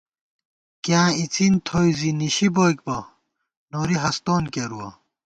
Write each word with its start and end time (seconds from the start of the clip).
کِیاں 0.83 1.09
اِڅِن 1.19 1.53
تھوئی 1.65 1.91
زی 1.99 2.09
نِشی 2.19 2.47
بوئیک 2.55 2.79
بہ، 2.85 2.97
نوری 3.71 3.95
ہستون 4.03 4.43
کېرُوَہ 4.53 4.89